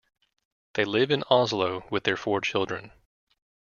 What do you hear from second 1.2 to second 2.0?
Oslo